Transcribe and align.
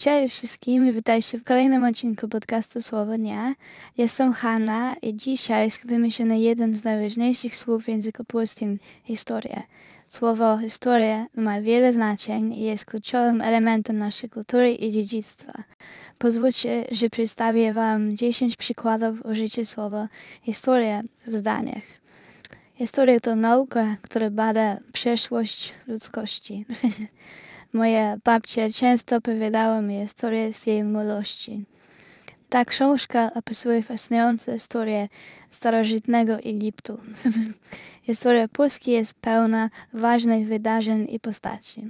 Cześć 0.00 0.34
wszystkim 0.34 0.88
i 0.88 0.92
witajcie 0.92 1.38
w 1.38 1.44
kolejnym 1.44 1.84
odcinku 1.84 2.28
podcastu 2.28 2.82
Słowo 2.82 3.18
Dnia. 3.18 3.54
Jestem 3.98 4.32
Hanna 4.32 4.94
i 5.02 5.16
dzisiaj 5.16 5.70
skupimy 5.70 6.10
się 6.10 6.24
na 6.24 6.34
jeden 6.34 6.74
z 6.74 6.84
najważniejszych 6.84 7.56
słów 7.56 7.84
w 7.84 7.88
języku 7.88 8.24
polskim– 8.24 8.78
historia. 9.04 9.62
Słowo 10.06 10.58
historia 10.58 11.26
ma 11.36 11.60
wiele 11.60 11.92
znaczeń 11.92 12.52
i 12.52 12.60
jest 12.60 12.84
kluczowym 12.84 13.40
elementem 13.40 13.98
naszej 13.98 14.30
kultury 14.30 14.74
i 14.74 14.90
dziedzictwa. 14.90 15.52
Pozwólcie, 16.18 16.86
że 16.90 17.10
przedstawię 17.10 17.72
Wam 17.72 18.16
10 18.16 18.56
przykładów 18.56 19.26
użycia 19.26 19.64
słowa 19.64 20.08
historia 20.42 21.02
w 21.26 21.34
zdaniach. 21.34 21.84
Historia 22.74 23.20
to 23.20 23.36
nauka, 23.36 23.96
która 24.02 24.30
bada 24.30 24.76
przeszłość 24.92 25.74
ludzkości. 25.86 26.64
Moja 27.72 28.16
babcia 28.24 28.70
często 28.70 29.16
opowiadała 29.16 29.80
mi 29.80 30.00
historię 30.00 30.52
z 30.52 30.66
jej 30.66 30.84
młodości. 30.84 31.64
Ta 32.48 32.64
książka 32.64 33.30
opisuje 33.34 33.82
fascynujące 33.82 34.58
historię 34.58 35.08
starożytnego 35.50 36.32
Egiptu. 36.32 36.98
Historia 38.02 38.48
Polski 38.48 38.90
jest 38.90 39.14
pełna 39.14 39.70
ważnych 39.92 40.46
wydarzeń 40.46 41.06
i 41.10 41.20
postaci. 41.20 41.88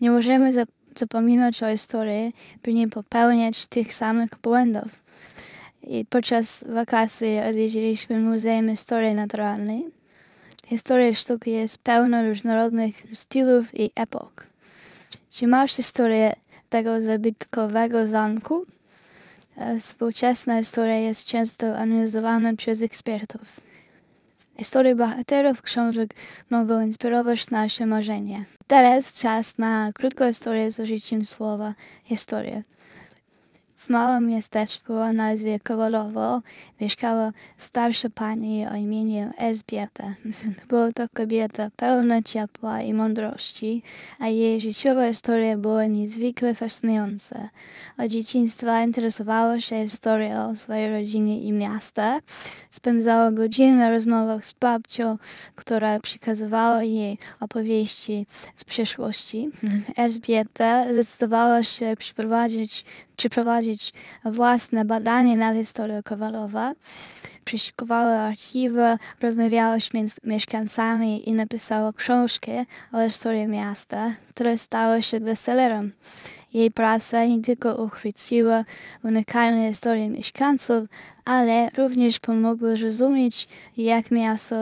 Nie 0.00 0.10
możemy 0.10 0.66
zapominać 0.96 1.62
o 1.62 1.70
historii, 1.70 2.34
by 2.62 2.74
nie 2.74 2.88
popełniać 2.88 3.66
tych 3.66 3.94
samych 3.94 4.30
błędów. 4.42 5.02
I 5.82 6.04
podczas 6.10 6.64
wakacji 6.68 7.38
odwiedziliśmy 7.50 8.20
Muzeum 8.20 8.70
Historii 8.70 9.14
Naturalnej. 9.14 9.86
Historia 10.66 11.14
sztuki 11.14 11.50
jest 11.50 11.78
pełna 11.78 12.28
różnorodnych 12.28 12.94
stylów 13.14 13.80
i 13.80 13.90
epok. 13.94 14.46
Czy 15.36 15.46
masz 15.46 15.72
historię 15.72 16.32
tego 16.68 17.00
zabytkowego 17.00 18.06
zamku? 18.06 18.66
E, 19.56 19.78
współczesna 19.78 20.58
historia 20.58 20.98
jest 20.98 21.24
często 21.24 21.78
analizowana 21.78 22.56
przez 22.56 22.82
ekspertów. 22.82 23.60
Historie 24.58 24.94
bohaterów 24.94 25.62
książek 25.62 26.14
mogą 26.50 26.80
inspirować 26.80 27.50
nasze 27.50 27.86
marzenia. 27.86 28.44
Teraz 28.66 29.20
czas 29.20 29.58
na 29.58 29.92
krótką 29.94 30.28
historię 30.28 30.72
z 30.72 30.78
użyciem 30.78 31.24
słowa 31.24 31.74
historia. 32.04 32.62
W 33.86 33.90
małym 33.90 34.26
miasteczku 34.26 34.92
o 34.94 35.12
nazwie 35.12 35.60
Kowalowo 35.60 36.42
mieszkała 36.80 37.32
starsza 37.56 38.10
pani 38.10 38.66
o 38.66 38.74
imieniu 38.74 39.32
Elżbieta. 39.38 40.14
Była 40.68 40.92
to 40.92 41.06
kobieta 41.14 41.70
pełna 41.76 42.22
ciepła 42.22 42.82
i 42.82 42.94
mądrości, 42.94 43.82
a 44.18 44.28
jej 44.28 44.60
życiowa 44.60 45.08
historia 45.08 45.56
była 45.56 45.86
niezwykle 45.86 46.54
fascynująca. 46.54 47.48
Od 47.98 48.06
dzieciństwa 48.06 48.84
interesowała 48.84 49.60
się 49.60 49.84
historią 49.84 50.56
swojej 50.56 50.90
rodziny 50.90 51.38
i 51.38 51.52
miasta. 51.52 52.20
Spędzała 52.70 53.32
godziny 53.32 53.76
na 53.76 53.90
rozmowach 53.90 54.46
z 54.46 54.52
babcią, 54.52 55.18
która 55.54 56.00
przekazywała 56.00 56.82
jej 56.82 57.18
opowieści 57.40 58.26
z 58.56 58.64
przeszłości. 58.64 59.50
Elżbieta 59.96 60.92
zdecydowała 60.92 61.62
się 61.62 61.94
przeprowadzić 61.98 62.84
przeprowadzić 63.76 63.92
własne 64.24 64.84
badanie 64.84 65.36
nad 65.36 65.56
historią 65.56 66.02
Kowalowa. 66.02 66.74
Przeszukowała 67.44 68.20
archiwy, 68.20 68.98
rozmawiała 69.20 69.80
z 69.80 70.24
mieszkańcami 70.24 71.28
i 71.28 71.32
napisała 71.32 71.92
książkę 71.92 72.64
o 72.92 73.04
historii 73.04 73.46
miasta, 73.46 74.12
która 74.28 74.56
stała 74.56 75.02
się 75.02 75.20
bestsellerem. 75.20 75.92
Jej 76.52 76.70
praca 76.70 77.24
nie 77.24 77.42
tylko 77.42 77.84
uchwyciła 77.84 78.64
unikalne 79.04 79.68
historie 79.68 80.08
mieszkańców, 80.08 80.88
ale 81.24 81.70
również 81.78 82.18
pomogła 82.18 82.76
zrozumieć, 82.76 83.48
jak 83.76 84.10
miasto 84.10 84.56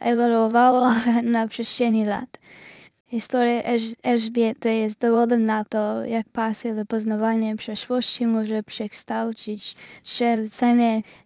ewoluowało 0.00 0.90
na 1.22 1.48
przestrzeni 1.48 2.04
lat. 2.04 2.39
Historia 3.10 3.62
Elżbiety 4.02 4.74
jest 4.74 4.98
dowodem 4.98 5.44
na 5.44 5.64
to, 5.64 6.04
jak 6.04 6.28
pasja 6.28 6.74
do 6.74 6.86
poznawania 6.86 7.56
przeszłości 7.56 8.26
może 8.26 8.62
przekształcić 8.62 9.76
się 10.04 10.36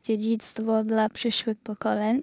dziedzictwo 0.05 0.85
dla 0.85 1.09
przyszłych 1.09 1.59
pokoleń. 1.59 2.23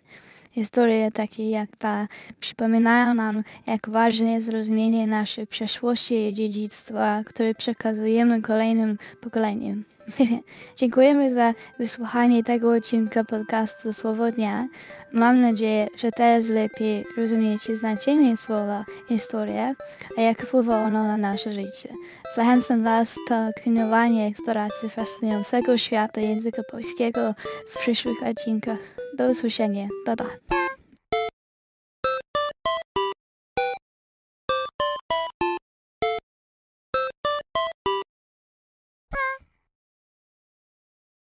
Historie 0.52 1.12
takie 1.12 1.50
jak 1.50 1.78
ta 1.78 2.08
przypominają 2.40 3.14
nam, 3.14 3.44
jak 3.68 3.90
ważne 3.90 4.32
jest 4.32 4.46
zrozumienie 4.46 5.08
naszej 5.08 5.48
przeszłości 5.48 6.28
i 6.28 6.34
dziedzictwa, 6.34 7.24
które 7.26 7.56
przekazujemy 7.56 8.42
kolejnym 8.42 8.98
pokoleniom. 9.22 9.84
Dziękujemy 10.78 11.34
za 11.34 11.54
wysłuchanie 11.80 12.44
tego 12.44 12.72
odcinka 12.72 13.24
podcastu 13.24 13.94
Słowo 13.94 14.32
Dnia. 14.32 14.68
Mam 15.14 15.42
nadzieję, 15.42 15.88
że 15.98 16.12
teraz 16.12 16.50
lepiej 16.50 17.06
rozumiecie 17.18 17.76
znaczenie 17.76 18.38
słowa 18.38 18.86
historia, 19.10 19.74
a 20.18 20.22
jak 20.22 20.42
wpływa 20.42 20.84
ono 20.84 21.04
na 21.04 21.18
nasze 21.18 21.54
życie. 21.54 21.90
Zachęcam 22.36 22.84
Was 22.84 23.16
do 23.30 23.36
kontynuowania 23.36 24.28
eksploracji 24.28 24.90
fascynującego 24.90 25.78
świata 25.78 26.22
języka 26.22 26.64
polskiego 26.64 27.34
w 27.70 27.80
przyszłych 27.80 28.24
odcinkach. 28.24 29.01
Do 29.18 29.30
usłyszenia. 29.30 29.88
Pa, 30.06 30.16
pa. 30.16 30.61